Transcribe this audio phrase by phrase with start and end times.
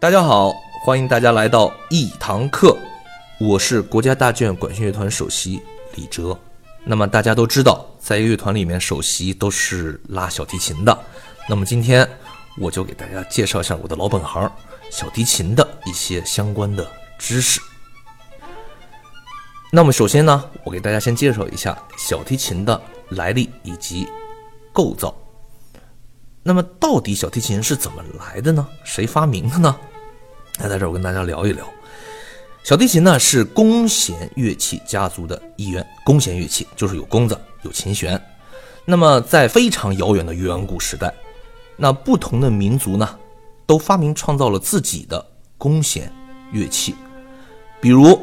[0.00, 0.52] 大家好，
[0.84, 2.76] 欢迎大家来到一堂课，
[3.40, 5.60] 我是国家大剧院管弦乐团首席
[5.96, 6.38] 李哲。
[6.84, 10.98] 那么大家都知道，在乐团里面，首席都是拉小提琴的。
[11.48, 12.08] 那么今天
[12.58, 14.50] 我就给大家介绍一下我的老本行——
[14.88, 16.88] 小提琴的一些相关的
[17.18, 17.60] 知识。
[19.70, 22.80] 那么首先呢，我给大家先介绍一下小提琴的
[23.10, 24.08] 来历以及
[24.72, 25.14] 构造。
[26.42, 28.66] 那么到底小提琴是怎么来的呢？
[28.84, 29.76] 谁发明的呢？
[30.58, 31.66] 那在这儿我跟大家聊一聊。
[32.64, 38.20] 小提琴呢是弓弦乐器家族的一员，弓弦乐器就是有弓子、有琴弦。
[38.84, 41.12] 那么在非常遥远的远古时代，
[41.76, 43.18] 那不同的民族呢
[43.66, 45.24] 都发明创造了自己的
[45.56, 46.12] 弓弦
[46.52, 46.94] 乐器，
[47.80, 48.20] 比如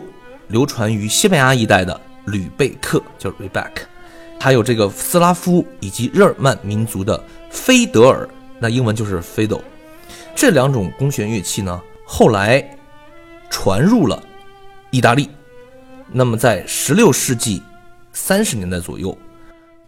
[0.48, 3.72] 流传于西班牙一带的吕贝克叫 Rebec，
[4.39, 9.61] 还有这个斯拉夫以及日耳曼民族的菲德尔，那英文就是 Fiddle。
[10.36, 12.77] 这两种弓弦乐器呢，后来
[13.50, 14.22] 传入了
[14.92, 15.30] 意大利。
[16.11, 17.64] 那么在16世纪
[18.14, 19.17] 三十年代左右，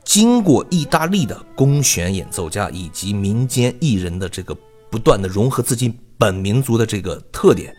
[0.03, 4.57] 经过意大利的弓弦演奏家以及民间艺人的这个
[4.89, 7.71] 不断的融合自己本民族的这个特点，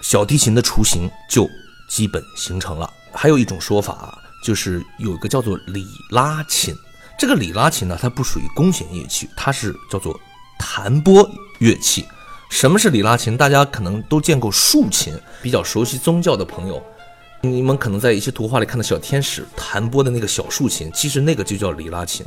[0.00, 1.48] 小提琴的雏形就
[1.88, 2.90] 基本形成了。
[3.12, 6.76] 还有一种说法啊，就是有一个叫做里拉琴。
[7.18, 10.18] 这个里拉琴呢，它不属于弓弦乐器，它是叫做
[10.58, 12.06] 弹拨乐器。
[12.48, 13.36] 什么是里拉琴？
[13.36, 16.82] 大家可能都见过竖琴，比较熟悉宗教的朋友，
[17.42, 22.24] 你们可能在一些图画里看到小天使弹拨的那个小竖琴，其实那个就叫里拉琴。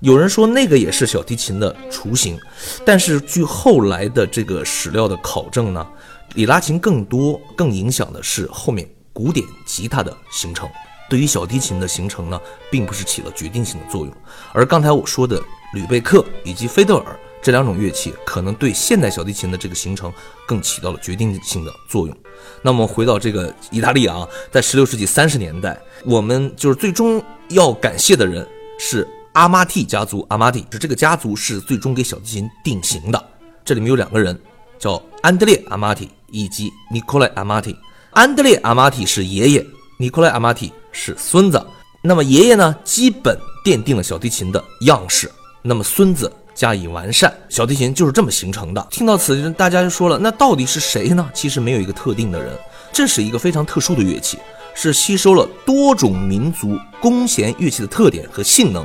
[0.00, 2.38] 有人说那个也是小提琴的雏形，
[2.86, 5.86] 但是据后来的这个史料的考证呢，
[6.34, 10.68] 里拉琴更多更影响的是后面古典吉他的形成。
[11.08, 14.14] 对于小提琴的形成呢，并不是起了决定性的作用，
[14.52, 15.42] 而刚才我说的
[15.72, 20.12] 吕贝克以及菲德尔这两种乐器，可能对现代小提琴的这个形成
[20.46, 22.16] 更起到了决定性的作用。
[22.62, 28.46] 那么回到这个意大利啊，在16世纪30年代，我们就是最终要感谢的人
[28.78, 33.24] 是阿马蒂家族，阿马蒂是这个家族是最终给小提琴定型的。
[33.64, 34.38] 这里面有两个人，
[34.78, 37.76] 叫安德烈阿马蒂以及尼科莱阿马蒂。
[38.10, 39.66] 安德烈阿马蒂是爷爷，
[39.96, 40.72] 尼科莱阿马蒂。
[41.00, 41.64] 是孙子，
[42.02, 42.74] 那么爷爷呢？
[42.82, 45.30] 基本奠定了小提琴的样式，
[45.62, 48.84] 那么孙子加以完善，小提琴就是这么形成的。
[48.90, 51.30] 听到此，大家就说了，那到底是谁呢？
[51.32, 52.52] 其实没有一个特定的人，
[52.92, 54.38] 这是一个非常特殊的乐器，
[54.74, 58.84] 是吸收了多种民族弓弦乐器的特点和性能，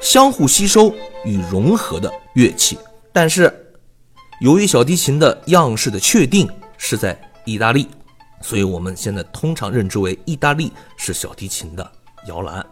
[0.00, 0.92] 相互吸收
[1.24, 2.76] 与融合的乐器。
[3.12, 3.54] 但是，
[4.40, 7.86] 由于小提琴的样式的确定是在意大利。
[8.42, 11.92] 所以，我们现在通常认知为意大利是小提琴的
[12.26, 12.64] 摇篮，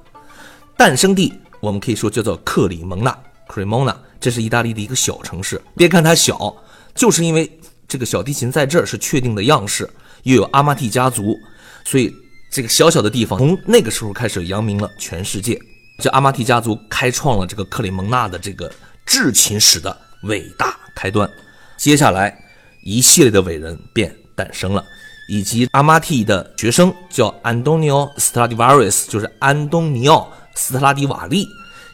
[0.77, 3.17] 诞生地我们可以说叫做克里蒙纳
[3.49, 5.61] （Cremona），这是意大利的一个小城市。
[5.77, 6.55] 别看它小，
[6.95, 7.51] 就是因为
[7.87, 9.89] 这个小提琴在这儿是确定的样式，
[10.25, 11.37] 又有阿玛蒂家族，
[11.85, 12.13] 所以
[12.51, 15.59] 这个小小的地方从那个时候开始扬名了全世界。
[15.99, 18.73] 这阿玛蒂家族开创了这个克里蒙纳的这个
[19.05, 21.31] 制琴史的伟大开端。
[21.77, 22.37] 接下来，
[22.83, 24.85] 一系列的伟人便诞生了。
[25.31, 31.47] 以及阿玛蒂的学生叫安东尼奥·斯特拉迪瓦里斯，就是安东尼奥·斯特拉迪瓦利，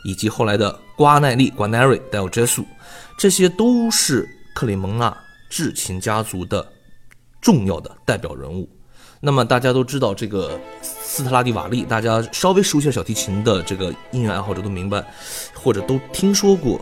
[0.04, 2.64] 以及后来的瓜奈利 （Guarneri del Gesù），
[3.18, 5.14] 这些都是克里蒙纳
[5.50, 6.66] 制琴家族的
[7.42, 8.66] 重要的代表人物。
[9.20, 15.04] 那么大家都知道这个斯特拉迪瓦利，大家稍微熟悉小提琴的这个音乐爱好者都明白，
[15.52, 16.80] 或者都听说过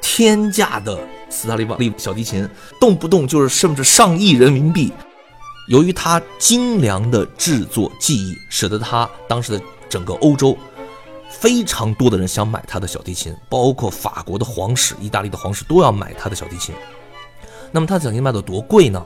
[0.00, 2.48] 天价的斯特拉迪瓦利小提琴，
[2.80, 4.90] 动不动就是甚至上亿人民币。
[5.70, 10.58] 由于他精良的制作技艺，使得他当时的整个欧洲
[11.30, 16.74] 非常多的人想买他的小提琴，包括法国的皇室、意大利的皇室都要买他的小提琴。
[17.70, 19.00] 那么他的小提琴卖的多贵呢？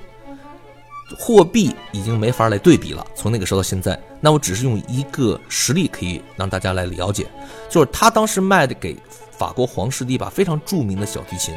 [1.19, 3.07] 货币已经没法来对比了。
[3.15, 7.31] 从那个时候到现在，那我只是用一个实例可以让大家来了解，
[7.69, 8.97] 就是他当时卖的给
[9.33, 11.55] 法国皇室的一把非常著名的小提琴，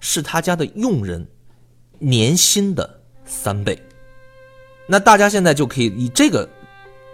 [0.00, 1.24] 是他家的佣人
[2.00, 3.80] 年薪的三倍。
[4.92, 6.46] 那大家现在就可以以这个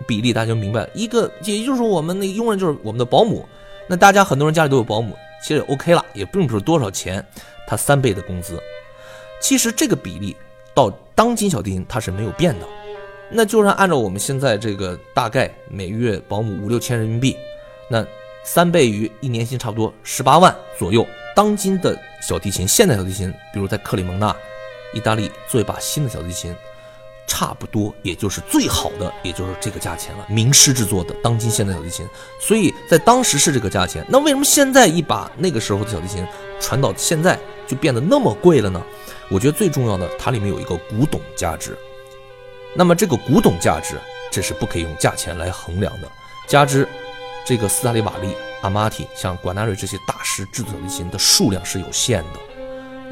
[0.04, 3.48] 比例，大家就明白，一个也就是，我们那佣人就是我们的保姆。
[3.86, 7.24] 那大家很多人家里都有保姆，其实 OK 了，也并不是多少钱，
[7.68, 8.60] 他三倍的工资。
[9.40, 10.34] 其实这个比例
[10.74, 12.66] 到当今小提琴它是没有变的。
[13.30, 17.36] 那就是按照我们现在这个大概每月保姆五六千人民币，
[17.88, 18.04] 那
[18.42, 21.06] 三倍于一年薪差不多十八万左右。
[21.36, 24.34] 当今的小提琴，现代小提琴，比如在克里蒙纳，
[24.92, 26.52] 意大利做一把新的小提琴。
[27.38, 30.26] 差不多也就是最好的，也就是这个价钱了。
[30.28, 32.04] 名师制作的当今现代小提琴，
[32.40, 34.04] 所以在当时是这个价钱。
[34.08, 36.26] 那为什么现在一把那个时候的小提琴
[36.58, 38.82] 传到现在就变得那么贵了呢？
[39.30, 41.78] 我觉得最重要的，它里面有一个古董价值。
[42.74, 43.94] 那么这个古董价值，
[44.32, 46.08] 这是不可以用价钱来衡量的。
[46.48, 46.88] 加之
[47.46, 52.40] 这个斯塔里瓦利、阿玛提、像管纳瑞这些大师制作小提琴的数量是有限的。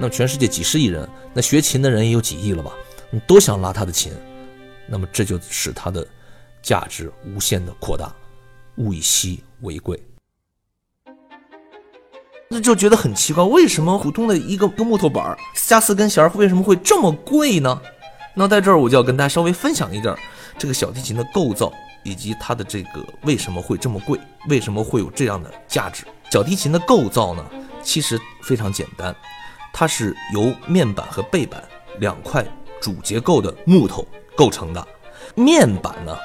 [0.00, 2.72] 那全世界几十亿人，那学琴的人也有几亿了吧？
[3.20, 4.12] 都想拉他的琴，
[4.86, 6.06] 那么这就使它的
[6.62, 8.12] 价值无限的扩大，
[8.76, 10.00] 物以稀为贵。
[12.48, 17.82] 那就觉得很奇怪，为什么普通的一个木头板儿加四根弦为什么会这么贵呢？
[18.34, 20.16] 那在这儿我就要跟大家稍微分享一点
[20.58, 21.72] 这个小提琴的构造
[22.04, 26.04] 以及它的这个为什么会这么贵，为什么会有这样的价值。
[26.30, 27.44] 小提琴的构造呢，
[27.82, 29.14] 其实非常简单，
[29.72, 31.62] 它是由面板和背板
[31.98, 32.46] 两块。
[32.80, 34.06] 主结构的木头
[34.36, 34.86] 构成的
[35.34, 36.16] 面板呢，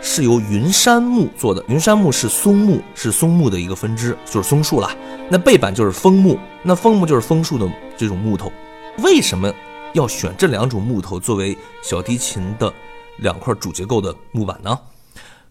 [0.00, 1.64] 是由云杉木做的。
[1.68, 4.94] 云杉木是松木，是松木的一个分支，就是松树啦。
[5.28, 8.50] 那背板就是枫木，那枫木就是枫树的这种木头。
[8.98, 9.52] 为什么
[9.92, 12.72] 要选这两种木头作为小提琴的
[13.18, 14.78] 两块主结构的木板呢？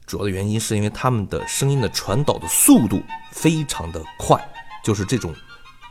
[0.05, 3.01] 主要的原因是因为它们的声音的传导的速度
[3.31, 4.37] 非常的快，
[4.83, 5.33] 就是这种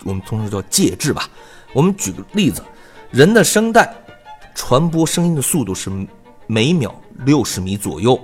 [0.04, 1.28] 我们通常叫介质吧。
[1.72, 2.62] 我们举个例子，
[3.10, 3.94] 人的声带。
[4.58, 5.88] 传播声音的速度是
[6.48, 6.92] 每秒
[7.24, 8.20] 六十米左右，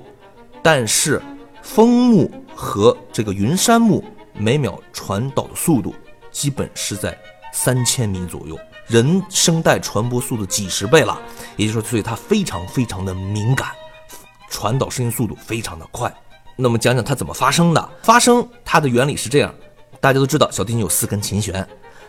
[0.65, 1.23] 但是
[1.63, 4.05] 枫木和这个云杉木
[4.37, 5.95] 每秒传导的速度
[6.33, 7.17] 基本是在
[7.53, 8.59] 三千米左右，
[8.89, 11.17] 人声带传播速度几十倍了，
[11.57, 13.69] 也就是说，所以它非常非常的敏感，
[14.51, 16.13] 传导声音速度非常的快。
[16.57, 17.91] 那么讲讲它怎么发声的？
[18.03, 19.55] 发声它的原理是这样，
[20.01, 21.67] 大家都知道小提琴有四根琴弦，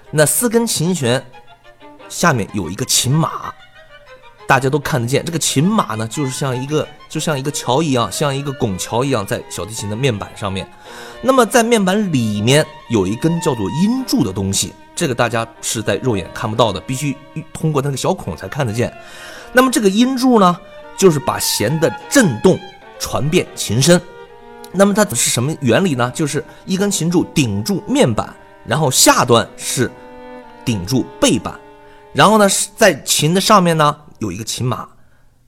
[0.09, 1.23] 那四根琴弦
[2.09, 3.53] 下面有一个琴码。
[4.47, 10.67] 大家都看得见，这个琴码呢，就是像一个就像一个桥一样，像一个拱桥一样，在小提琴的面板上面。
[11.21, 17.17] 那么在面板里面有一根叫做音柱的东西，这个大家是在肉眼看不到的，必须
[17.51, 18.93] 通过那个小孔才看得见。
[19.51, 20.55] 那么这个音柱呢，
[20.95, 22.59] 就是把弦的振动
[22.99, 23.99] 传遍琴身。
[24.71, 26.11] 那么它是什么原理呢？
[26.13, 28.31] 就是一根琴柱顶住面板，
[28.63, 29.89] 然后下端是
[30.63, 31.59] 顶住背板，
[32.13, 33.97] 然后呢在琴的上面呢。
[34.19, 34.87] 有一个琴码，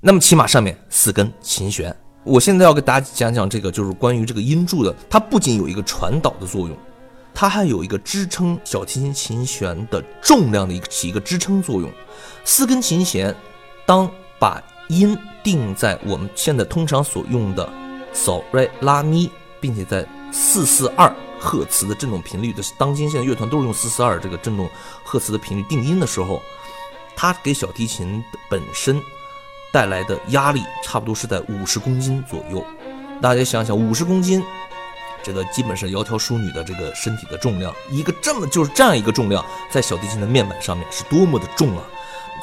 [0.01, 1.95] 那么琴码上面四根琴弦。
[2.23, 4.93] 我现在要给大家讲讲这个，就是关于这个音柱的。
[5.09, 6.77] 它不仅有一个传导的作用，
[7.33, 11.89] 它还有一个支撑小提琴琴弦的重量的一个起一个支撑作用。
[12.43, 13.33] 四根琴弦，
[13.85, 17.69] 当把音定在我们现在通常所用的
[18.13, 19.31] 嗦瑞拉咪，
[19.61, 21.09] 并且在四四二
[21.39, 24.69] 赫兹的振动频率的，当今现在乐团都是用四四二这个振动
[25.05, 26.41] 赫兹的频率定音的时候。
[27.17, 29.01] 它给小提琴本身
[29.73, 32.63] 带来的压力差不多是在五十公斤左右。
[33.19, 34.43] 大家想想，五十公斤，
[35.23, 37.73] 这个基本上窈窕淑女的这个身体的重量。
[37.89, 41.83] 一个这么就是这样一个重量，在小提琴的面板上面是多么的重啊！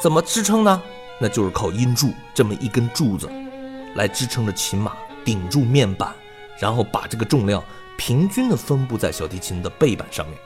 [0.01, 0.81] 怎么支撑呢？
[1.21, 3.29] 那就是靠音柱这么一根柱子
[3.95, 4.91] 来支撑着琴码，
[5.23, 6.13] 顶住面板，
[6.59, 7.63] 然后把这个重量
[7.95, 10.37] 平均的分布在小提琴的背板上面，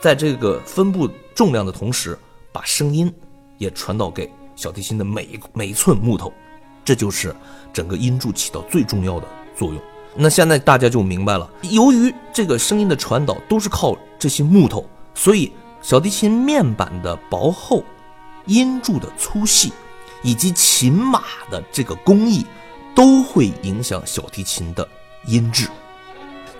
[0.00, 2.18] 在这个分布重量的同时，
[2.50, 3.14] 把声音。
[3.58, 6.32] 也传导给小提琴的每一每一寸木头，
[6.84, 7.34] 这就是
[7.72, 9.80] 整个音柱起到最重要的作用。
[10.16, 17.82] 那现在大家就明白了，由于这个声音的传导都是靠这些木头，所以小提琴面板的薄厚、
[18.46, 19.72] 音柱的粗细
[20.22, 22.46] 以及琴码的这个工艺，
[22.94, 24.86] 都会影响小提琴的
[25.26, 25.68] 音质。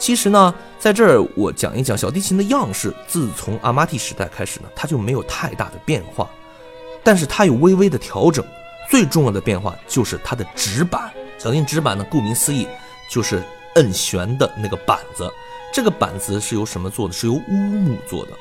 [0.00, 6.28] 其实呢，在这儿我讲一讲小提琴的样式，自从阿玛蒂时代开始呢，它就没有太大的变化。
[7.04, 8.44] 但是它有微微的调整，
[8.90, 11.12] 最重要的变化就是它的指板。
[11.38, 12.66] 小提琴指板呢，顾名思义
[13.10, 13.42] 就是
[13.74, 15.30] 摁弦的那个板子。
[15.72, 17.12] 这个板子是由什么做的？
[17.12, 18.32] 是由乌木做的。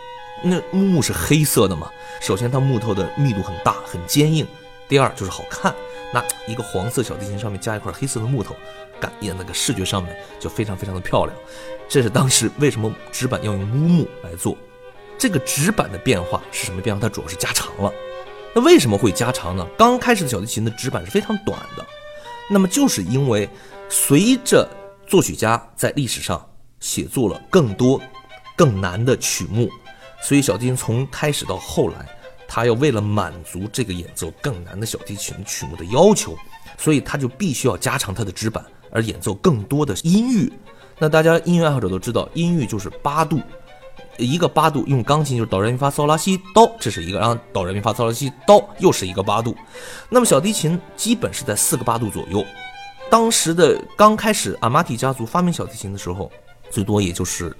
[0.43, 1.89] 那乌木是黑色的嘛？
[2.21, 4.47] 首先它木头的密度很大，很坚硬。
[4.87, 5.73] 第二就是好看。
[6.13, 8.55] 那一个黄色小提琴上面加一块黑色的木头，
[8.99, 11.35] 感也那个视觉上面就非常非常的漂亮。
[11.89, 14.55] 这是当时为什么指板要用乌木来做。
[15.17, 17.01] 这个指板的变化是什么变化？
[17.01, 17.91] 它主要是加长了。
[18.55, 19.67] 那为什么会加长呢？
[19.77, 21.85] 刚开始的小提琴的指板是非常短的，
[22.49, 23.49] 那么就是因为
[23.89, 24.69] 随着
[25.07, 26.43] 作曲家在历史上
[26.79, 27.99] 写作了更多
[28.55, 29.69] 更难的曲目，
[30.21, 32.05] 所以小提琴从开始到后来，
[32.47, 36.37] 他要为了满足这个演奏更难的小提琴曲目的要求，
[36.77, 40.53] 所以他就必须要加长它的指板，而演奏更多的音域。
[40.99, 43.41] 那大家音乐爱好者都知道，音域就是八度，
[44.17, 49.55] 一个八度，用钢琴就是哆来咪发嗦拉西哆，这是一个，然后哆来咪发嗦拉西哆又是一个八度。
[50.09, 52.43] 那么小提琴基本是在四个八度左右。
[53.09, 56.31] 当时的刚开始阿马提家族发明小提琴的时候，
[56.69, 57.55] 最多也就是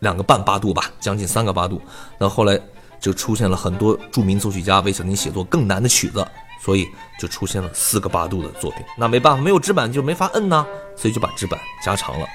[0.00, 1.80] 两个半八度吧，将近三个八度。
[2.18, 2.60] 那后来
[3.00, 6.26] 就出现了很多著名作曲家为小提琴写作更难的曲子。
[6.60, 6.88] 所以
[7.20, 10.66] 就出现了四个八度的作品，那没办法，没有指板就没法摁呐，
[10.96, 12.26] 所以就把指板加长了。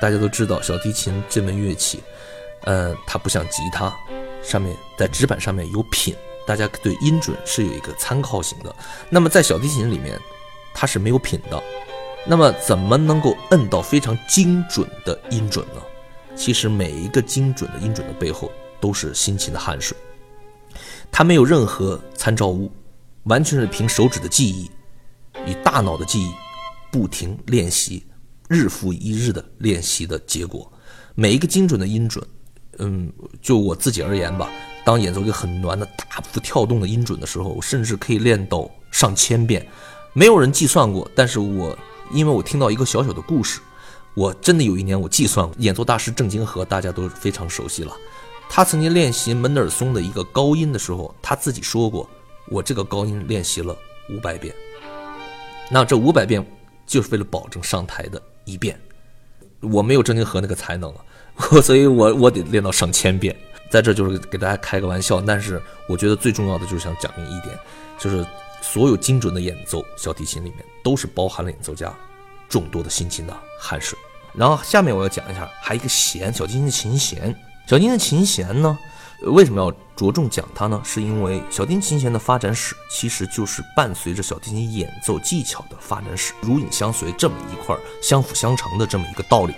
[0.00, 2.02] 大家都知道，小提琴这门乐器，
[2.62, 3.94] 呃，它不像吉他，
[4.42, 6.14] 上面在指板上面有品，
[6.46, 8.74] 大家对音准是有一个参考型的。
[9.10, 10.18] 那么在小提琴里面，
[10.74, 11.62] 它是没有品的。
[12.26, 15.80] 那么怎么能够摁到非常精准的音准呢？
[16.36, 19.96] 其实每一个精准的音准的背后，都是辛勤的汗水，
[21.10, 22.70] 它没有任何参照物。
[23.24, 24.70] 完全是凭手指的记忆
[25.44, 26.32] 与大脑的记忆，
[26.90, 28.06] 不停练习，
[28.48, 30.70] 日复一日的练习的结果。
[31.14, 32.26] 每一个精准的音准，
[32.78, 34.50] 嗯，就我自己而言吧，
[34.84, 39.66] 当演奏一个很暖的大幅跳动的音准的时候，我甚至可以练到上千遍。
[40.12, 41.76] 没有人计算过，但是我
[42.12, 43.60] 因为我听到一个小小的故事，
[44.14, 45.54] 我真的有一年我计算过。
[45.58, 47.92] 演奏大师郑金和大家都非常熟悉了，
[48.48, 52.08] 他曾经练习门德尔松的一个高音的时候，他自己说过。
[52.50, 53.76] 我这个高音练习了
[54.08, 54.54] 五百遍，
[55.70, 56.42] 那这五百遍
[56.86, 58.80] 就是为了保证上台的一遍。
[59.60, 61.04] 我没有郑金和那个才能啊，
[61.62, 63.34] 所以我我得练到上千遍。
[63.70, 67.54] 在这就是给大家开个玩笑，但是我觉得最重要的就是想讲明一点，
[67.98, 68.26] 就是
[68.62, 71.94] 所有精准的演奏小提琴里面都是包含了演奏家
[72.48, 73.98] 众多的辛勤的汗水。
[74.32, 77.34] 然后下面我要讲一下，还有一个弦，小提琴的琴弦。
[77.66, 78.78] 小提琴的琴弦呢？
[79.22, 80.80] 为什么要着重讲它呢？
[80.84, 89.54] 是因为小提琴弦的发展史其实就是伴随着小提琴演奏技巧的发展史，如影相随，这么一块相辅相成的这么一个道理。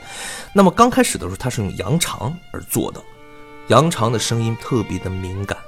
[0.54, 3.02] 那么刚开始的时候，它是用羊肠而做的，
[3.68, 5.58] 羊肠的声音特别的敏感，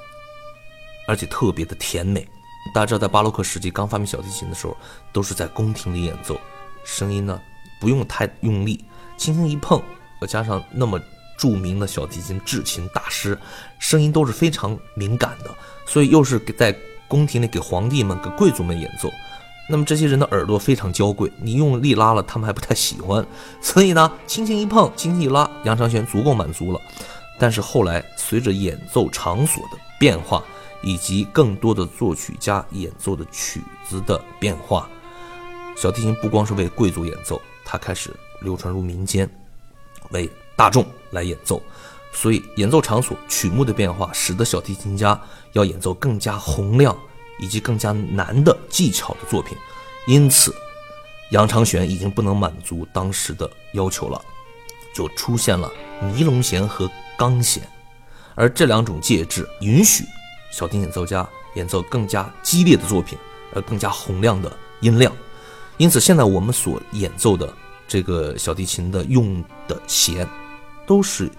[1.07, 2.27] 而且特别的甜美。
[2.73, 4.75] 大家知道，在巴洛克时期刚发明小提琴的时候，
[5.13, 6.41] 都是在宫廷里演奏，
[6.83, 7.39] 声音呢
[7.79, 8.83] 不用太用力，
[9.19, 9.83] 轻轻一碰，
[10.19, 10.99] 再加上那么。
[11.43, 13.37] 著名的小提琴制琴大师，
[13.81, 15.53] 声音都是非常敏感的，
[15.85, 16.73] 所以又是给在
[17.09, 19.11] 宫廷里给皇帝们、给贵族们演奏。
[19.69, 23.27] 那么这些人的耳朵非常娇贵，你用力拉了，他们还不太喜欢。
[23.61, 26.81] 所以呢，轻轻一碰，轻轻一拉，杨长弦足够满足了。
[27.41, 30.45] 但是后来随着演奏场所的变化，
[30.81, 34.89] 以及更多的作曲家演奏的曲子的变化，
[35.75, 39.29] 小提琴不光是为贵族演奏，它开始流传入民间，
[40.11, 40.31] 为。
[40.55, 41.63] 大众来演奏，
[42.13, 45.19] 所以演奏场所、曲目的变化，使得小提琴家
[45.53, 46.97] 要演奏更加洪亮
[47.39, 49.57] 以及更加难的技巧的作品。
[50.07, 50.55] 因此，
[51.31, 54.21] 杨长玄已经不能满足当时的要求了，
[54.95, 57.63] 就出现了尼龙弦和钢弦，
[58.35, 60.05] 而这两种介质允许
[60.51, 63.17] 小提琴演奏家演奏更加激烈的作品，
[63.55, 64.51] 而更加洪亮的
[64.81, 65.13] 音量。
[65.79, 67.53] 因此，现在我们所演奏的
[67.89, 70.29] 这个小提琴的用的弦。
[70.93, 71.31] 都是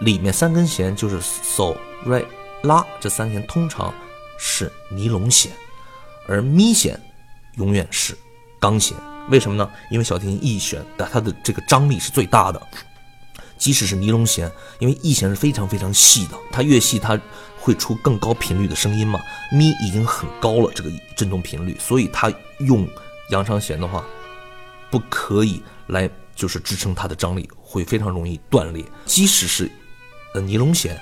[0.00, 2.26] 里面三根弦就是嗦、瑞、
[2.64, 3.94] 拉这三弦通常
[4.36, 5.52] 是尼龙弦，
[6.26, 7.00] 而咪弦
[7.54, 8.18] 永远是
[8.58, 8.96] 钢弦。
[9.30, 9.70] 为什么呢？
[9.92, 12.60] 因为小提琴 E 弦的它的这个张力是最大的，
[13.56, 17.16] 即使是尼龙弦，因为 E 弦是非常非常细的，它越细它
[17.60, 19.20] 会出更高频率的声音嘛。
[19.52, 22.84] 咪已经很高了这个振动频率，所以它用
[23.30, 24.04] 扬长弦的话，
[24.90, 26.10] 不可以来。
[26.36, 29.70] 就是支撑它的张力会非常容易断裂，即使是
[30.32, 30.98] 呃尼龙弦，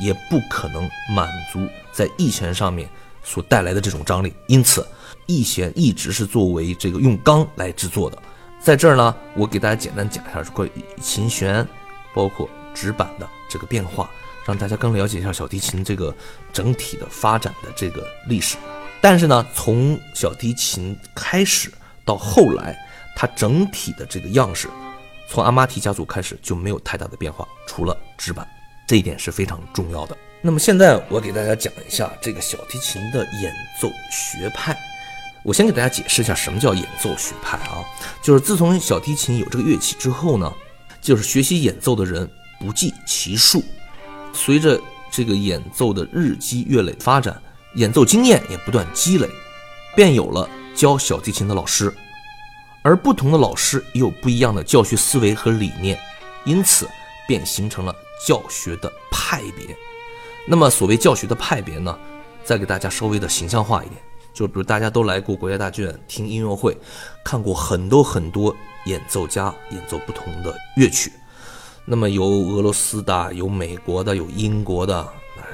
[0.00, 2.88] 也不可能满足在 E 弦上面
[3.24, 4.32] 所带来的这种张力。
[4.46, 4.86] 因此
[5.26, 8.16] ，E 弦一直是作为这个用钢来制作的。
[8.60, 11.66] 在这儿呢，我给大家简单讲一下关于琴弦，
[12.14, 14.08] 包括指板的这个变化，
[14.46, 16.14] 让大家更了解一下小提琴这个
[16.52, 18.56] 整体的发展的这个历史。
[19.00, 21.72] 但是呢，从小提琴开始
[22.04, 22.78] 到后来。
[23.20, 24.68] 它整体的这个样式，
[25.30, 28.48] 从阿玛提家族开始就没有太大的变化，除了纸板，
[28.86, 30.16] 这一点是非常重要的。
[30.40, 34.76] 那么现在我给大家讲一下这个小提琴的演奏学派。
[35.44, 37.84] 我先给大家解释一下什么叫演奏学派啊，
[38.22, 40.52] 就是自从小提琴有这个乐器之后呢，
[41.00, 43.62] 就是学习演奏的人不计其数，
[44.32, 44.78] 随着
[45.10, 47.40] 这个演奏的日积月累发展，
[47.76, 49.28] 演奏经验也不断积累，
[49.94, 51.94] 便有了教小提琴的老师。
[52.88, 55.98] 而不同的老师也有不一样的教学思维和理念，
[56.46, 56.88] 因此
[57.26, 57.94] 便形成了
[58.26, 59.76] 教学的派别。
[60.46, 61.98] 那么，所谓教学的派别呢？
[62.42, 64.00] 再给大家稍微的形象化一点，
[64.32, 66.74] 就比如大家都来过国家大剧院听音乐会，
[67.22, 71.12] 看过很多很多演奏家演奏不同的乐曲。
[71.84, 75.06] 那么有俄罗斯的，有美国的，有英国的，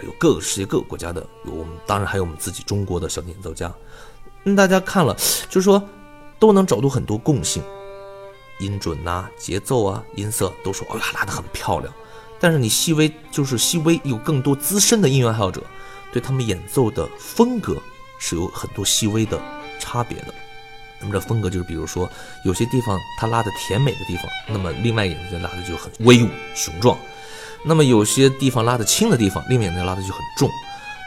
[0.04, 3.74] 有各个世界各个国家的，有我们当然还有我们自己中国的小演奏家。
[4.44, 5.16] 那大家看了，
[5.48, 5.82] 就是说
[6.38, 7.62] 都能找到很多共性，
[8.58, 11.92] 音准呐、节奏啊、音色都说，哎呀，拉得很漂亮。
[12.40, 15.62] 但是你细微就是细微有更多资深的音乐爱好者，
[16.12, 17.80] 对他们演奏的风格
[18.18, 19.40] 是有很多细微的
[19.78, 20.34] 差别的。
[21.00, 22.10] 那么这风格就是，比如说
[22.44, 26.96] 有些地方他拉的甜美的地方，那么另外一个人拉的就很威武雄壮；
[27.64, 30.48] 那么有些地方拉的轻的地方，另外一个拉的就很重。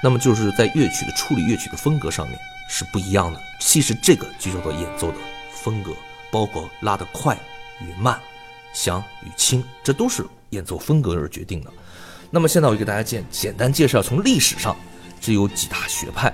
[0.03, 2.37] 那么就是在乐曲的处理乐曲的风格上面
[2.69, 3.39] 是不一样的。
[3.59, 5.17] 其实这个就叫做演奏的
[5.51, 5.91] 风格，
[6.31, 7.37] 包括拉的快
[7.81, 8.19] 与慢、
[8.73, 10.25] 响与轻，这都是。
[10.51, 11.69] 演奏风格而决定的。
[12.31, 14.73] 那么现在我就给大家简简单介绍，从历史上
[15.19, 16.33] 只有几大学派。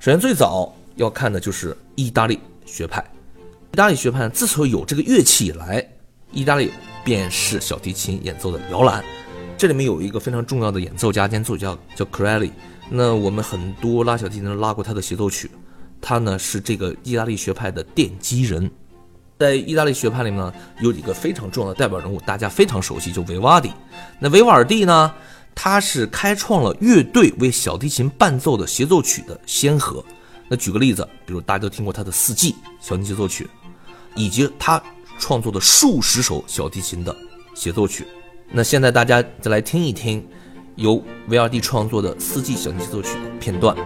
[0.00, 3.04] 首先最早要看的就是意大利学派。
[3.72, 5.88] 意大利学派自从有这个乐器以来，
[6.32, 6.72] 意大利
[7.04, 9.04] 便是小提琴演奏的摇篮。
[9.56, 12.50] 这里面有一个非常重要的演奏家兼奏家叫 Crelli。
[12.90, 15.48] 那我们很多拉小提琴拉过他的协奏曲，
[16.00, 18.70] 他呢是这个意大利学派的奠基人。
[19.38, 23.70] 在意大利学派里面呢，有几个非常重要的代表人物，大家非常熟悉，就维瓦尔第。
[24.18, 25.12] 那维瓦尔第呢，
[25.54, 30.02] 他是开创了乐队为小提琴伴奏的协奏曲的先河。
[30.48, 33.46] 那举个例子，比如大家都听过他的《四季》小提琴协奏曲，
[34.14, 34.82] 以及他
[35.18, 37.14] 创作的数十首小提琴的
[37.54, 38.06] 协奏曲。
[38.50, 40.26] 那现在大家再来听一听
[40.76, 40.94] 由
[41.28, 43.76] 维瓦尔第创作的《四季》小提琴协奏曲的片段。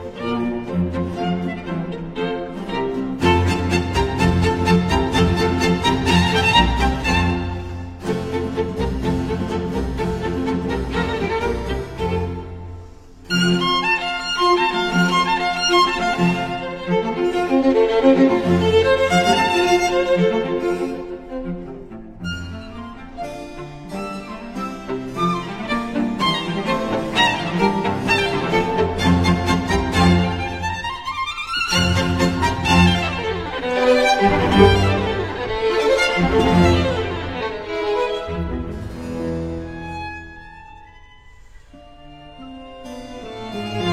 [43.61, 43.90] 维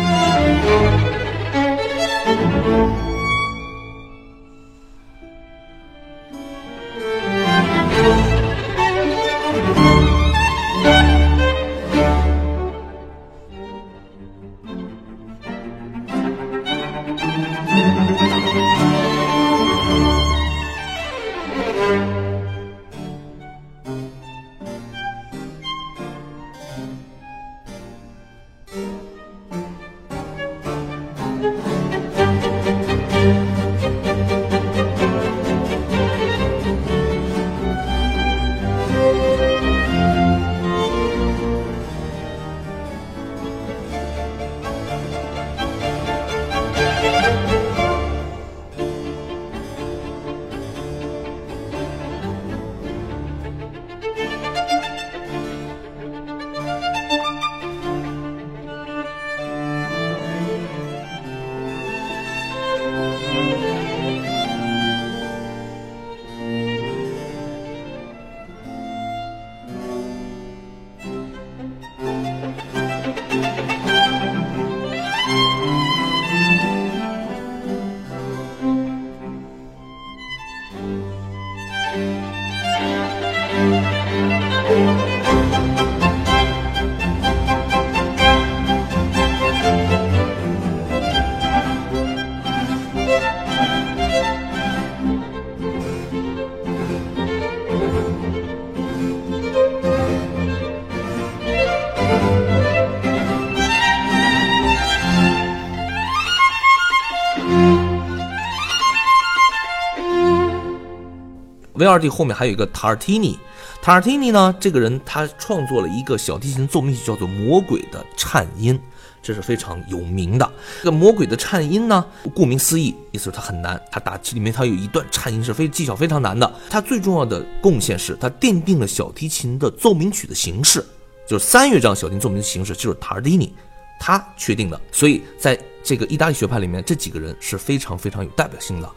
[111.97, 113.37] 尔蒂后面还有一个塔尔提尼，
[113.81, 118.75] 塔尔提尼呢，这个人他创作了一个小提琴奏鸣曲，叫做《魔鬼的颤音》，
[119.23, 120.49] 这是非常有名的。
[120.79, 122.05] 这个魔鬼的颤音呢，
[122.35, 123.81] 顾名思义，意思是它很难。
[123.91, 126.49] 它打击里面它有一段颤音是非技巧非常难的。
[126.69, 130.85] 它最重要的贡献是它奠定了小提琴的奏鸣曲的形式，
[131.27, 133.51] 就是三乐章小提琴奏鸣的形式就是塔尔蒂尼
[133.99, 134.79] 他确定的。
[134.91, 138.89] 所以在这个意大利学派里面，这几个人是非常非常有代表性的。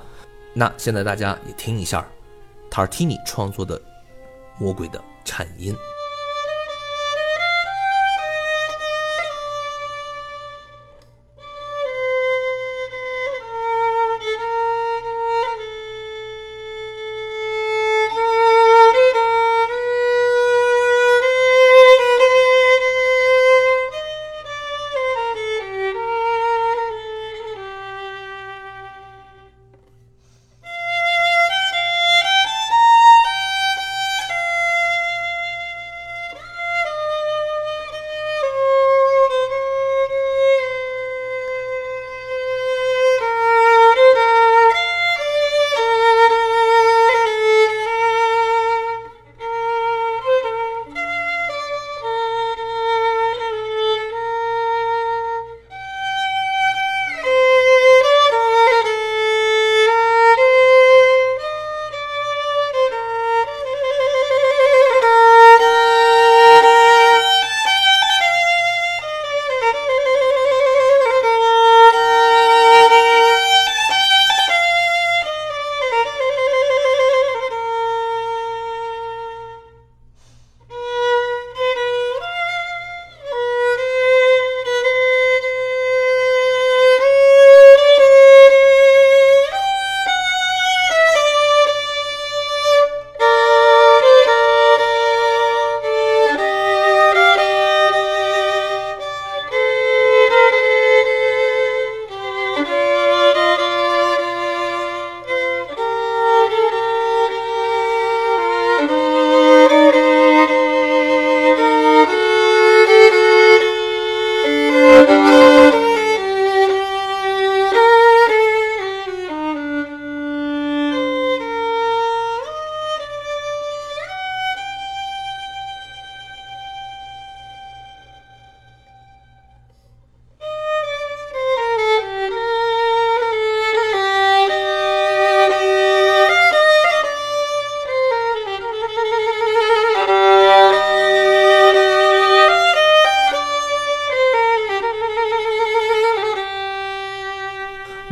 [0.53, 2.07] 那现在大家也听一下。
[2.70, 3.78] 塔尔提尼创作的
[4.59, 5.74] 《魔鬼的颤音》。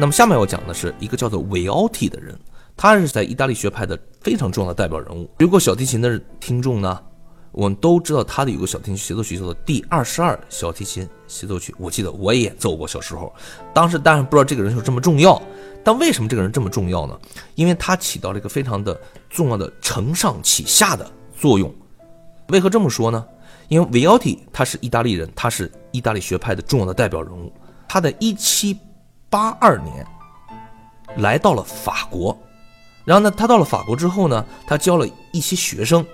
[0.08, 2.36] 么下面要讲的是一个叫做维奥蒂的人，
[2.76, 5.28] 他是在意大利学派的非常重要的代表人物。
[5.38, 7.00] 如果小提琴的听众呢，
[7.52, 12.88] 我们都知道他的有个小提琴协奏曲叫做第二十二小提琴协奏曲，我记得我也演奏过。
[12.88, 13.32] 小时候，
[13.74, 15.40] 当时当然不知道这个人就这么重要，
[15.84, 17.18] 但为什么这个人这么重要呢？
[17.54, 21.72] 因为他起到了一个非常的重要的承上启下的作用。
[22.48, 23.24] 为何这么说呢？
[23.68, 27.52] 因为维奥蒂他是意大利人，他是意大利学派的重要的代表人物。
[27.86, 28.78] 他在一七
[29.30, 30.06] 八二年
[31.16, 32.36] 来到了法国，
[33.04, 36.04] 然后呢，他到了法国之后呢，他教了一些学生，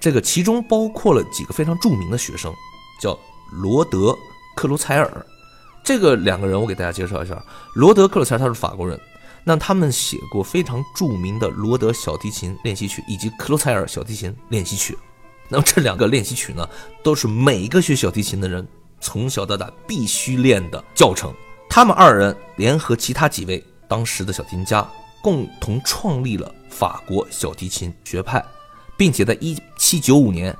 [0.00, 2.52] 这个其中包括了几个非常著名的学生，
[3.00, 3.18] 叫
[3.52, 4.16] 罗德
[4.56, 5.26] 克鲁采尔。
[5.84, 7.42] 这个两个人我给大家介绍一下，
[7.74, 9.00] 罗德克鲁采尔他是法国人，
[9.44, 14.96] 那他们写过非常著名的罗德小提琴练习曲以及克鲁采尔小提琴练习曲。
[15.48, 16.68] 那么这两个练习曲呢，
[17.02, 18.66] 都是每一个学小提琴的人
[19.00, 21.34] 从小到大必须练的教程。
[21.68, 24.88] 他们二人联合其他几位当时的小提琴家，
[25.22, 28.44] 共同创立了法国小提琴学派，
[28.96, 30.56] 并且在一七九五年，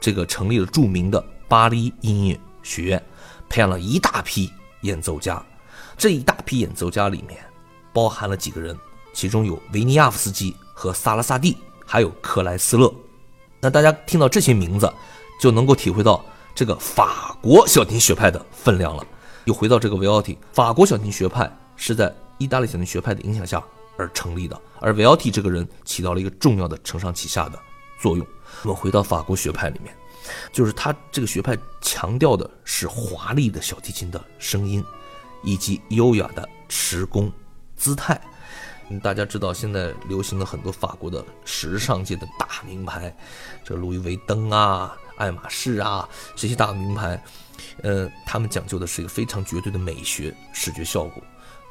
[0.00, 3.02] 这个成立了著名的巴黎音乐学院，
[3.48, 5.40] 培养了一大批演奏家。
[5.96, 7.38] 这一大批演奏家里面，
[7.92, 8.76] 包含了几个人，
[9.12, 12.92] 其中有维尼亚夫斯基和萨拉萨蒂，还有克莱斯勒。
[13.60, 14.92] 那大家听到这些名字，
[15.40, 19.06] 就能够体会到这个法国小提琴学派的分量了。
[19.46, 23.62] 又回到这个维奥蒂，法国小提琴学派是在意大利小提琴学派的影响下
[23.96, 27.58] 而成立的，而维奥蒂这个人起到了一个重要的承上启下的
[28.00, 28.26] 作用。
[28.62, 29.94] 我们回到法国学派里面，
[30.52, 34.84] 就是他这个学派强调的是华丽的小提琴的声音，
[35.44, 37.32] 以及优雅的持弓
[37.76, 38.20] 姿态。
[39.02, 43.16] 大家知道，现在流行的很多法国的时尚界的大名牌，
[43.64, 47.20] 这路易威登啊、爱马仕啊这些大名牌，
[47.82, 51.22] 呃，他们讲究的是一个非常绝对的美学视觉效果。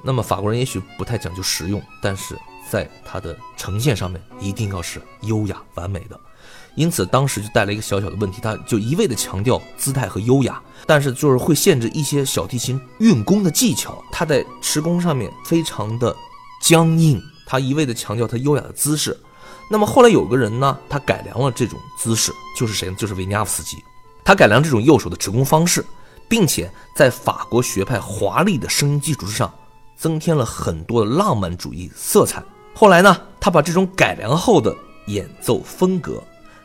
[0.03, 2.37] 那么法国人也许不太讲究实用，但是
[2.69, 6.19] 在它的呈现上面一定要是优雅完美的。
[6.75, 16.15] 因此，当时就带来一个小小的问题，他就一味的强调姿态和优雅，但是就是会限制一些小提琴运弓的技巧，他在持弓上面非常的。
[16.61, 19.15] 僵硬，他一味的强调他优雅的姿势。
[19.69, 22.95] 那么后来有个人呢，他改良了这种姿势，就是谁呢？
[22.97, 23.83] 就是维尼亚夫斯基。
[24.25, 25.85] 他改良这种右手的持弓方式，
[26.27, 29.53] 并且在法国学派华丽的声音基础之上，
[29.95, 32.43] 增添了很多的浪漫主义色彩。
[32.73, 36.21] 后来呢，他把这种改良后的演奏风格，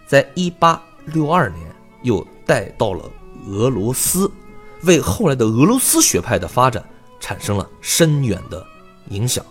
[0.07, 1.61] 在一八六二年
[2.03, 3.05] 又带到了
[3.47, 4.29] 俄罗斯，
[4.85, 6.83] 为后来的俄罗斯学派的发展
[7.21, 8.67] 产生了深远的
[9.11, 9.45] 影响。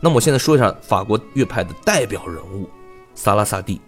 [0.00, 2.68] 那么我现在说一下法国乐派的代表人物：
[3.14, 3.80] 萨拉萨蒂、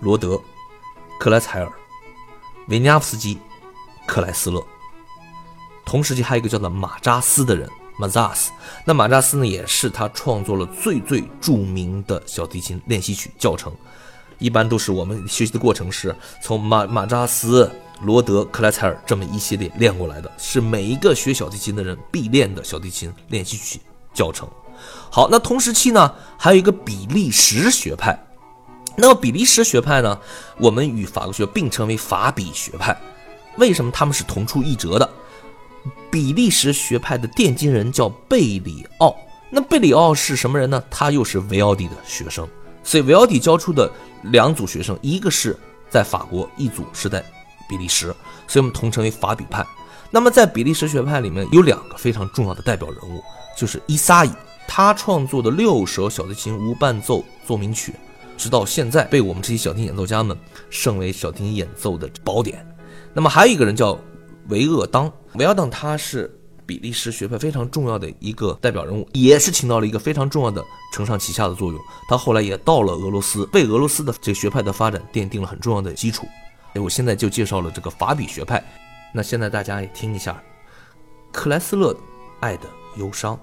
[0.00, 0.40] 罗德、
[1.18, 1.70] 克莱采尔、
[2.68, 3.38] 维尼亚夫斯基、
[4.06, 4.62] 克莱斯勒。
[5.86, 8.52] 同时期还有一个叫做马扎斯的人，马扎斯。
[8.84, 13.72] 那马扎斯呢，也是他创作了最最著名的小提琴练习曲教程。
[14.38, 17.70] 一般都是我们学习的过程是从马马扎斯、
[18.02, 23.80] 罗德、克莱采尔这么一系列练过来的，是每一个学小提琴的人必练的小提琴练习曲
[24.12, 24.46] 教程。
[25.10, 28.27] 好，那同时期呢，还有一个比利时学派。
[29.00, 30.18] 那么比利时学派呢，
[30.58, 33.00] 我们与法国学并称为法比学派。
[33.56, 35.08] 为什么他们是同出一辙的？
[36.10, 39.14] 比利时学派的奠基人叫贝里奥。
[39.50, 40.82] 那贝里奥是什么人呢？
[40.90, 42.46] 他又是维奥蒂的学生。
[42.82, 43.88] 所以维奥蒂教出的
[44.24, 45.56] 两组学生，一个是
[45.88, 47.24] 在法国，一组是在
[47.68, 48.06] 比利时，
[48.48, 49.64] 所以我们统称为法比派。
[50.10, 53.22] 那么在比利时学派里面有两个非常重要的代表人物，
[53.56, 54.30] 就是伊萨伊。
[54.66, 57.94] 他创作的六首小提琴无伴奏奏鸣曲，
[58.38, 60.38] 直到现在被我们这些小提琴演奏家们
[60.70, 62.64] 称为小提琴演奏的宝典。
[63.12, 63.98] 那么还有一个人叫
[64.48, 66.32] 维厄当，维厄当他是
[66.64, 71.80] 比利时学派非常重要的一个代表人物，也是起到了一个非常重要的承上启下的作用。
[72.08, 76.26] 他后来也到了俄罗斯，为俄罗斯的这个学派的发展奠定了很重要的基础。
[76.74, 78.62] 哎，我现在就介绍了这个法比学派。
[79.12, 80.40] 那现在大家也听一下
[81.32, 81.92] 克莱斯勒
[82.40, 83.34] 《爱的忧伤》。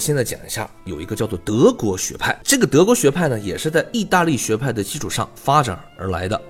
[0.00, 2.36] 现在讲一下，有一个叫做德国学派。
[2.42, 6.40] 这个德国学派呢，也是在意大利学派的基础上发展而来的。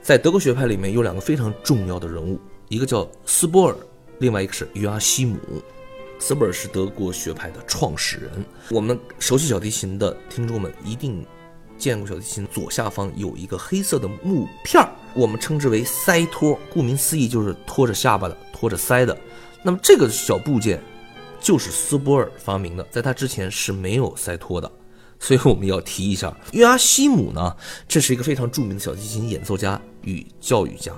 [0.00, 3.76] 在德国学派里面有两个非常重要的人物，一个叫斯波尔，
[4.18, 5.36] 另外一个是约阿希姆。
[6.20, 8.30] 斯波尔是德国学派的创始人。
[8.70, 11.26] 我们熟悉小提琴的听众们一定
[11.76, 19.16] 见过小提琴左下方有一个黑色的木片儿，我们称之为塞托，顾名思义就是托着下巴的、托着腮的。
[19.62, 20.80] 那么这个小部件
[21.44, 24.72] 就是斯波尔发明的，在他之前是没有塞托的。
[25.20, 27.54] 所以我们要提一下约阿希姆呢，
[27.86, 30.90] 这是一个非常著名的小提琴演奏家与教育家，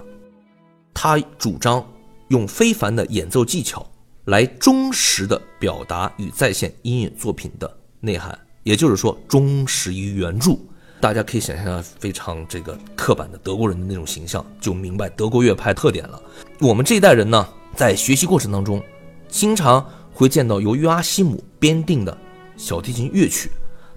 [0.94, 1.84] 他主张
[2.28, 3.84] 用非凡的演奏技巧。
[4.26, 10.56] 来忠实的表达与再现音乐作品的内涵，也就是说忠实于原著。
[11.00, 16.20] 大家可以想象非常这个刻板的德国人的那种形象，就明白德国乐派特点了。
[16.60, 18.82] 我们这一代人呢，在学习过程当中，
[19.28, 22.16] 经常会见到由约阿希姆编定的
[22.56, 23.50] 小提琴乐曲，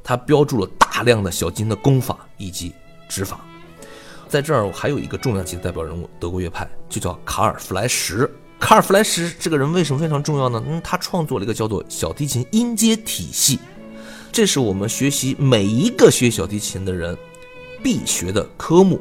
[0.04, 2.74] 他标注了大量的小提琴的功法以及
[3.08, 3.40] 指法。
[4.28, 8.30] 在这儿我还有一个重量级的代表人物，德国乐派就叫卡尔弗莱什。
[8.60, 10.62] 卡尔弗莱什这个人为什么非常重要呢？
[10.68, 13.58] 嗯，他创作了一个叫做小提琴音阶体系，
[14.30, 17.18] 这是我们学习每一个学小提琴的人
[17.82, 19.00] 必学的科目，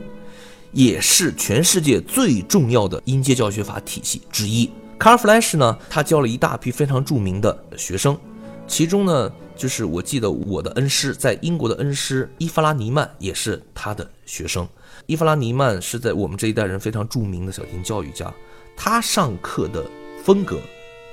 [0.70, 4.70] 也是全世界最重要的音阶教学法体系之一。
[4.98, 8.18] 卡尔弗莱什呢，他教了一大批非常著名的学生，
[8.66, 14.68] 其中呢，就是我记得我的恩师在英国的恩师伊弗拉尼曼也是他的学生。
[15.06, 18.32] 伊弗拉尼曼是在我们这一代人非常著名的小提琴教育家。
[18.76, 19.84] 他上课的
[20.24, 20.58] 风格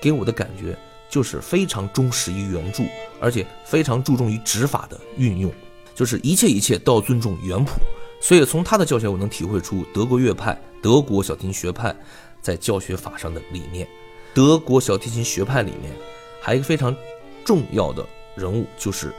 [0.01, 0.77] 给我的感觉
[1.09, 2.83] 就是非常忠实于原著，
[3.19, 5.51] 而且非常注重于指法的运用，
[5.93, 7.79] 就是一切一切都要尊重原谱。
[8.19, 11.95] 所以从他的教学，我能体会出德国乐派、德国小提琴学派
[12.45, 13.87] 在教学法上的理念。
[14.35, 15.91] 德国小提琴学派里面
[16.39, 16.95] 还有一个非常
[17.43, 18.05] 重要的
[18.35, 19.11] 人物，就是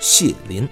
[0.00, 0.66] 谢林。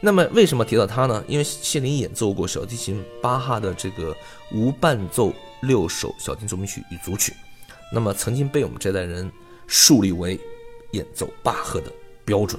[0.00, 1.22] 那么为什么提到他呢？
[1.28, 4.16] 因为谢林演奏过小提琴巴哈的这个
[4.52, 7.34] 无伴奏六首小提琴奏鸣曲与组曲，
[7.92, 9.30] 那么曾经被我们这代人
[9.66, 10.40] 树立为
[10.92, 11.92] 演奏巴赫的
[12.24, 12.58] 标准。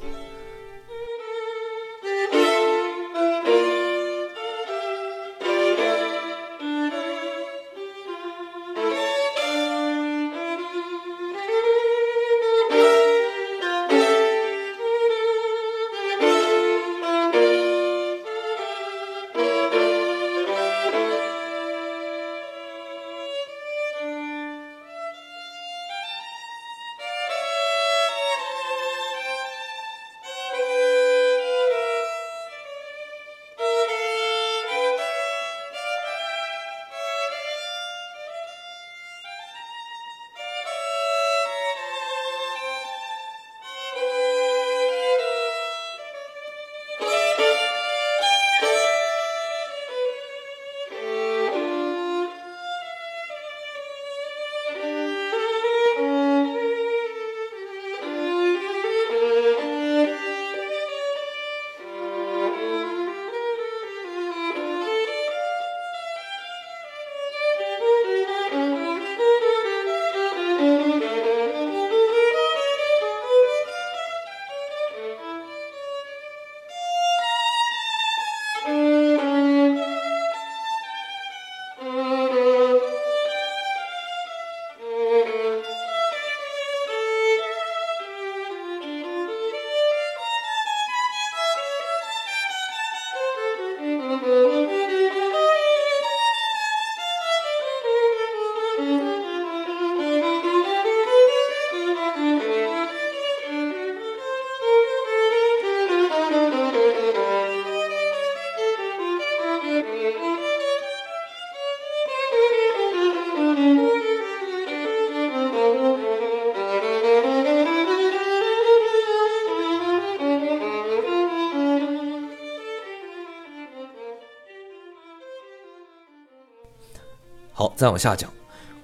[127.75, 128.31] 再往下讲，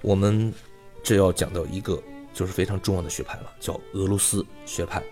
[0.02, 0.52] 我们
[1.02, 2.00] 这要讲到一个
[2.34, 5.02] 就是非常重要的学派了，叫俄罗斯学派。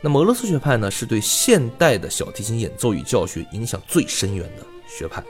[0.00, 5.22] 那么俄罗斯学派呢，是对现代的小提琴演奏与教学影响最深远的学派，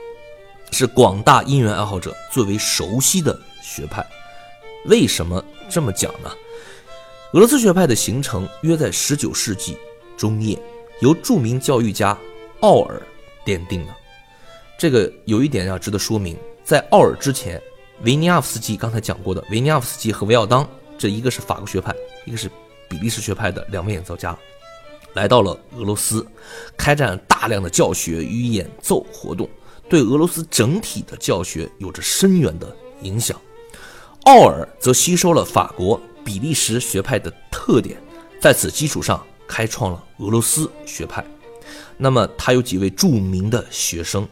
[0.71, 4.05] 是广大音乐爱好者最为熟悉的学派。
[4.85, 6.31] 为什么这么讲呢？
[7.33, 9.77] 俄罗斯学派的形成约在19世纪
[10.17, 10.57] 中叶，
[11.01, 12.17] 由著名教育家
[12.61, 13.01] 奥尔
[13.45, 13.93] 奠定的。
[14.77, 17.61] 这个有一点要值得说明，在奥尔之前。
[18.03, 21.93] 维尼亚夫斯基刚才讲过的，维尼亚夫斯基和维奥当，这一个是法国学派，
[22.25, 22.49] 一个是
[22.89, 24.35] 比利时学派的两位演奏家，
[25.13, 26.25] 来到了俄罗斯，
[26.75, 29.47] 开展大量的教学与演奏活动，
[29.87, 33.39] 对俄罗斯整体的教学有着深远的影响。
[34.23, 38.01] 奥尔则吸收了法国、比利时学派的特点，
[38.39, 41.23] 在此基础上开创了俄罗斯学派。
[41.97, 44.27] 那么，他有几位著名的学生：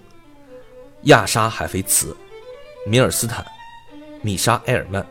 [1.04, 2.18] 亚沙海菲茨、
[2.88, 3.46] 米尔斯坦、
[4.22, 5.06] 米沙埃尔曼。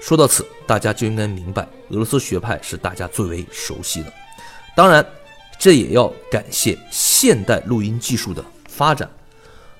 [0.00, 4.12] 说到此，大家就应该明白，俄罗斯学派是大家最为熟悉的。
[4.76, 5.04] 当然，
[5.58, 9.10] 这也要感谢现代录音技术的发展，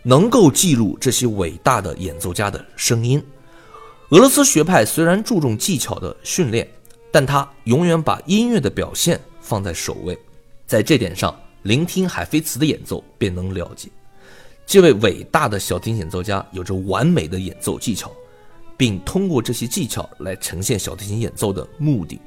[0.03, 3.23] 能够记录这些伟大的演奏家的声音。
[4.11, 6.67] 俄罗斯学派虽然注重技巧的训练，
[7.13, 10.19] 但他永远把音乐的表现放在首位。
[10.67, 13.89] 在这点上，聆听海菲茨的演奏便能了解，
[14.65, 18.11] 这位伟大的小提琴演奏家有着完美的演奏技巧，
[18.77, 22.21] 并通过这些技巧来呈现小提琴演奏的目的，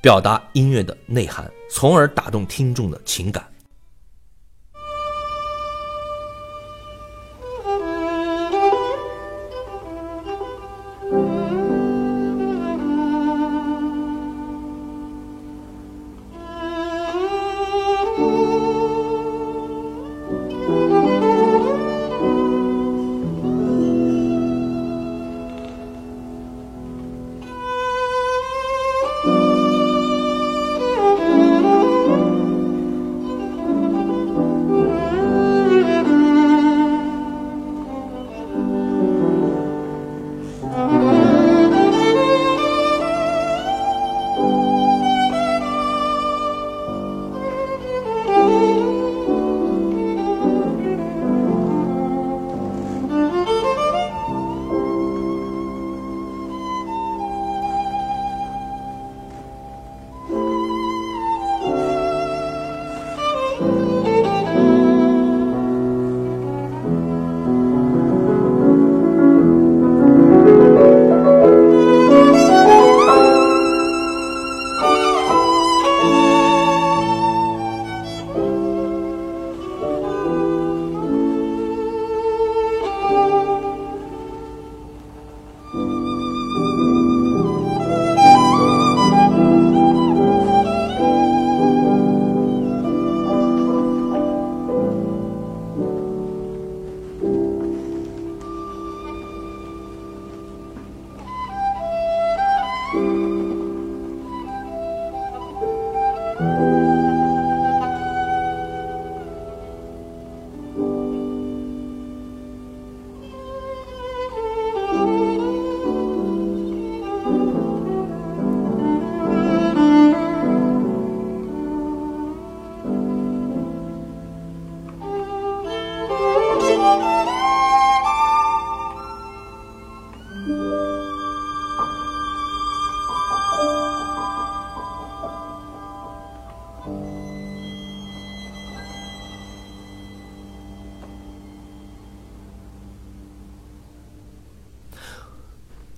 [0.00, 3.46] 表达音乐的内涵，从而打动听众的情感。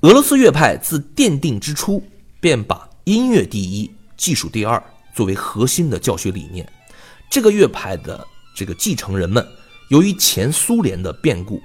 [0.03, 2.03] 俄罗斯乐派自奠定之初
[2.41, 4.83] 便把音乐第一、技术第二
[5.15, 6.67] 作为核心的教学理念。
[7.29, 8.27] 这个乐派的
[8.57, 9.47] 这个继承人们，
[9.91, 11.61] 由于前苏联的变故，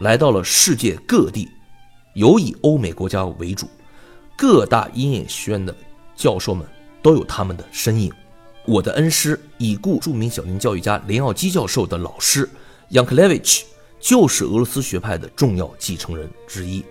[0.00, 1.48] 来到了世界各地，
[2.12, 3.66] 尤以欧美国家为主。
[4.36, 5.74] 各大音乐学院的
[6.14, 6.66] 教授们
[7.00, 8.12] 都有他们的身影。
[8.66, 12.46] 我的恩师，已故著名小提教育家林奥基教授的老师
[12.90, 13.62] ，Yanklevich，
[13.98, 16.84] 就是俄罗斯学派的重要继承人之一。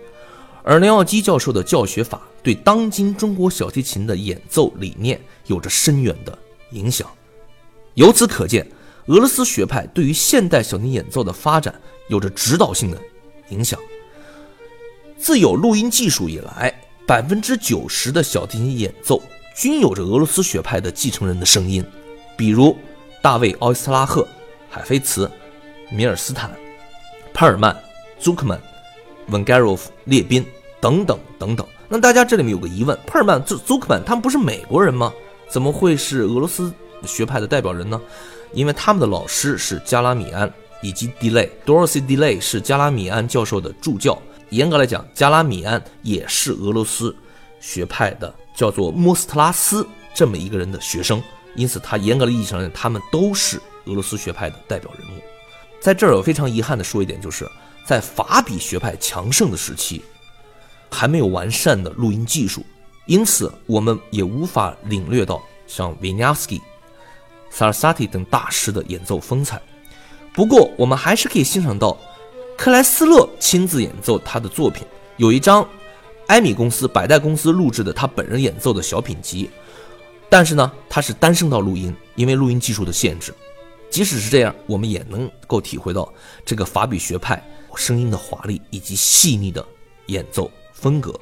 [0.62, 6.38] 而林奥基教授的教学法对当今中国小提琴的演奏理念有着深远的
[6.72, 7.08] 影响。
[7.94, 8.66] 由此可见，
[9.06, 11.74] 俄罗斯学派对于现代小提琴演奏的发展
[12.08, 12.98] 有着指导性的
[13.48, 13.78] 影响。
[15.18, 16.72] 自有录音技术以来，
[17.06, 19.22] 百分之九十的小提琴演奏
[19.56, 21.84] 均有着俄罗斯学派的继承人的声音，
[22.36, 22.76] 比如
[23.20, 24.26] 大卫·奥伊斯拉赫、
[24.70, 25.30] 海菲茨、
[25.90, 26.54] 米尔斯坦、
[27.34, 27.76] 帕尔曼、
[28.18, 28.60] 祖克曼。
[29.30, 30.44] 文盖罗夫、列宾
[30.80, 31.66] 等等等等。
[31.88, 35.12] 那大家这里面有个疑问：帕尔曼、祖祖克曼他们不是美国人吗？
[35.48, 36.72] 怎么会是俄罗斯
[37.04, 38.00] 学派的代表人呢？
[38.52, 40.52] 因为他们的老师是加拉米安
[40.82, 44.16] 以及 Delay，Dorothy Delay 是加拉米安教授的助教。
[44.50, 47.14] 严格来讲，加拉米安也是俄罗斯
[47.60, 51.20] 学派的叫做莫斯特拉斯这么一个人的学生，
[51.56, 55.20] 因此他严格的意义上，他们都是俄罗斯学派的代表人物。
[55.80, 57.48] 在这儿，我非常遗憾的说一点就是。
[57.86, 60.02] 在法比学派强盛的时期，
[60.90, 62.64] 还没有完善的录音技术，
[63.06, 66.60] 因此我们也无法领略到像维尼亚斯基、
[67.50, 69.60] 萨尔萨蒂等大师的演奏风采。
[70.32, 71.96] 不过，我们还是可以欣赏到
[72.56, 75.66] 克莱斯勒亲自演奏他的作品，有一张
[76.28, 79.50] 埃米公司百代公司录制的他本人演奏的小品集。
[80.28, 83.34] 但是呢，他是单声道录音，因为录音技术的限制。
[83.90, 86.10] 即使是这样，我们也能够体会到
[86.44, 87.42] 这个法比学派
[87.74, 89.66] 声音的华丽以及细腻的
[90.06, 91.18] 演奏风格。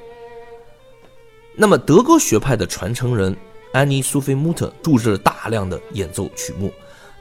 [1.56, 3.36] 那么，德国学派的传承人
[3.72, 6.72] 安妮苏菲穆特录制了大量的演奏曲目，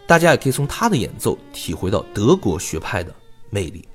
[0.05, 3.13] 大家也可以从他的演奏体会到德国学派的
[3.49, 3.87] 魅力。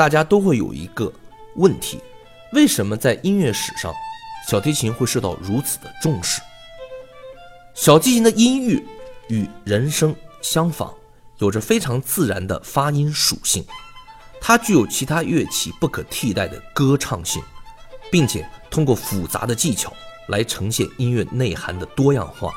[0.00, 1.12] 大家都会有一个
[1.56, 2.00] 问题：
[2.54, 3.92] 为什么在音乐史上，
[4.48, 6.40] 小提琴会受到如此的重视？
[7.74, 8.82] 小提琴的音域
[9.28, 10.94] 与人声相仿，
[11.36, 13.62] 有着非常自然的发音属性，
[14.40, 17.42] 它具有其他乐器不可替代的歌唱性，
[18.10, 19.92] 并且通过复杂的技巧
[20.28, 22.54] 来呈现音乐内涵的多样化。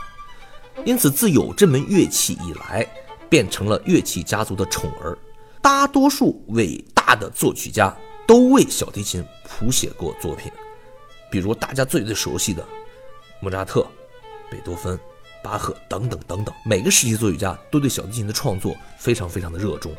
[0.86, 2.88] 因此，自有这门乐器以来，
[3.28, 5.18] 变成了乐器家族的宠儿。
[5.62, 6.84] 大多数伟
[7.14, 7.96] 大的作曲家
[8.26, 10.52] 都为小提琴谱写过作品，
[11.30, 12.66] 比如大家最最熟悉的
[13.40, 13.86] 莫扎特、
[14.50, 15.00] 贝多芬、
[15.44, 16.52] 巴赫等等等等。
[16.66, 19.96] 每个时期作曲家都对小提琴的创作非常非常的热衷。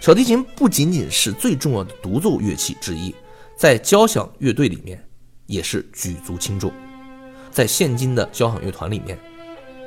[0.00, 3.14] 小提琴不仅仅是最重要的独奏乐器之一，
[3.56, 5.08] 在交响乐队里面
[5.46, 6.72] 也是举足轻重。
[7.52, 9.16] 在现今的交响乐团里面，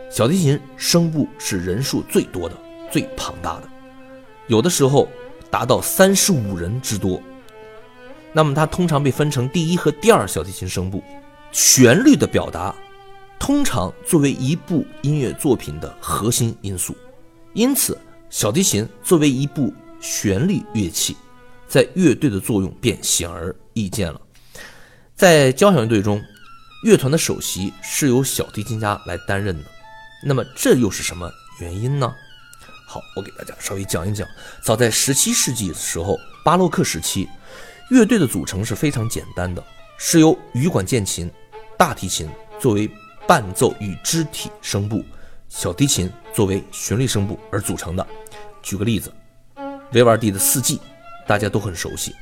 [0.09, 2.55] 小提琴声部是人数最多的、
[2.89, 3.67] 最庞大的。
[4.47, 5.09] 有的时候
[5.51, 7.21] 达到三十五人之多，
[8.31, 11.03] 那么它通常被分成第一和第二小提琴声部，
[11.51, 12.73] 旋律的表达
[13.37, 16.95] 通常作为一部音乐作品的核心因素，
[17.53, 17.97] 因此
[18.29, 21.17] 小提琴作为一部旋律乐器，
[21.67, 24.21] 在乐队的作用便显而易见了。
[25.15, 26.21] 在交响乐队中，
[26.85, 29.69] 乐团的首席是由小提琴家来担任的，
[30.25, 31.29] 那么这又是什么
[31.59, 32.15] 原因呢？
[32.91, 34.27] 好，我给大家稍微讲一讲。
[34.61, 37.25] 早在十七世纪的时候，巴洛克时期，
[37.89, 39.63] 乐队的组成是非常简单的，
[39.97, 41.31] 是由羽管键琴、
[41.77, 42.27] 大提琴
[42.59, 42.91] 作为
[43.25, 45.05] 伴奏与肢体声部，
[45.47, 48.05] 小提琴作为旋律声部而组成的。
[48.61, 49.09] 举个例子，
[49.93, 50.75] 维瓦尔第的《四季》，
[51.25, 52.13] 大家都很熟悉。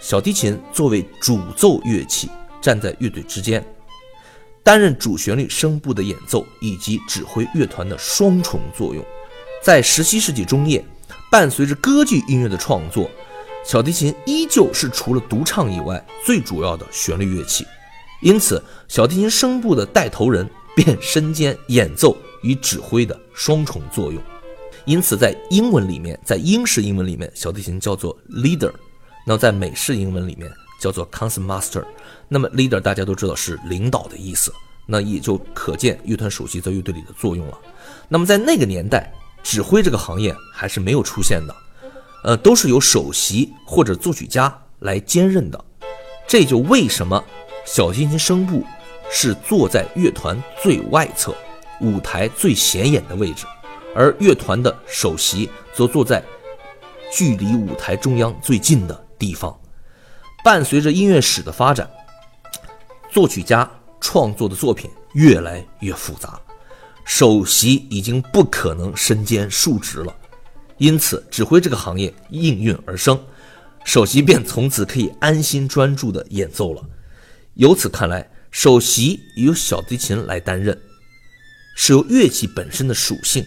[0.00, 2.28] 小提琴作为主奏乐器，
[2.60, 3.64] 站在乐队之间，
[4.64, 9.04] 担任主旋律声部的演奏以及指挥乐团的双重作用。
[9.62, 10.82] 在十七世纪中叶，
[11.30, 13.10] 伴随着歌剧音乐的创作，
[13.62, 17.66] 小提琴依旧是除了独唱以外最主要的旋律乐器。
[18.22, 24.22] 因此，小提琴声部的带头人便身兼演奏与指挥的双重作用。
[24.86, 28.72] 因此，在英文里面，在英式英文里面，小提琴叫做 leader；
[29.26, 30.50] 那在美式英文里面
[30.80, 31.84] 叫做 concertmaster。
[32.28, 34.50] 那么，leader 大家都知道是领导的意思，
[34.86, 37.58] 那也就可见乐团首席在乐队里的作用了。
[38.08, 39.12] 那么，在那个年代，
[39.42, 41.56] 指挥这个行业还是没有出现的，
[42.24, 45.64] 呃，都是由首席或者作曲家来兼任的。
[46.26, 47.22] 这就为什么。
[47.66, 48.64] 小提琴声部
[49.10, 51.32] 是坐在乐团最外侧、
[51.80, 53.44] 舞台最显眼的位置，
[53.94, 56.24] 而乐团的首席则坐在
[57.12, 59.56] 距离舞台中央最近的地方。
[60.42, 61.88] 伴随着音乐史的发展，
[63.10, 63.70] 作曲家
[64.00, 66.40] 创作的作品越来越复杂，
[67.12, 70.16] 首席已经不可能身兼数职了，
[70.78, 73.20] 因此指挥这个行业应运而生，
[73.84, 76.82] 首席便从此可以安心专注的演奏了。
[77.54, 80.80] 由此看来，首席由小提琴来担任，
[81.76, 83.44] 是由乐器本身的属性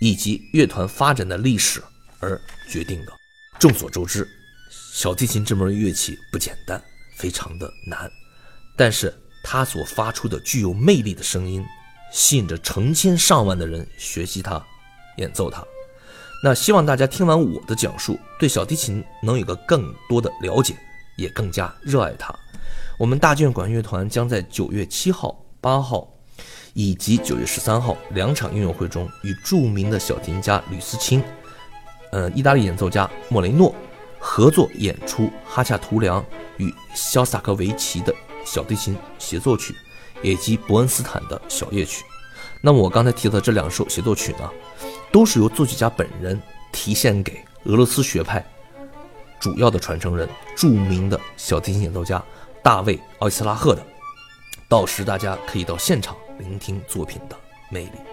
[0.00, 1.80] 以及乐团发展的历史
[2.18, 2.38] 而
[2.68, 3.12] 决定的。
[3.60, 4.28] 众所周知，
[4.92, 6.82] 小提琴这门乐器不简单，
[7.16, 8.10] 非常的难，
[8.76, 11.64] 但是它所发出的具有魅力的声音，
[12.16, 14.64] 吸引着成千上万的人学习它，
[15.18, 15.62] 演奏它。
[16.42, 20.74] 那希望大家听完我的讲述，对小提琴能有个更多的了解，
[21.18, 22.34] 也更加热爱它。
[22.98, 26.10] 我们大剧管乐团将在九月七号、八号
[26.72, 31.22] 以及九月十三号两场音乐会中，与著名的小提琴家吕思清、
[32.12, 33.74] 呃，意大利演奏家莫雷诺
[34.18, 36.24] 合作演出哈恰图良
[36.56, 38.14] 与肖斯塔科维奇的
[38.46, 39.74] 小提琴协奏曲，
[40.22, 42.04] 以及伯恩斯坦的小夜曲。
[42.60, 44.50] 那么我刚才提到这两首协奏曲呢，
[45.12, 46.40] 都是由作曲家本人
[46.72, 48.44] 提献给俄罗斯学派
[49.38, 52.22] 主要的传承人、著名的小提琴演奏家。
[52.62, 53.86] 大卫·奥伊斯拉赫的，
[54.68, 57.36] 到时大家可以到现场聆听作品的
[57.70, 58.05] 魅力。